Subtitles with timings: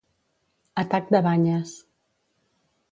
[0.83, 1.77] Atac de banyes.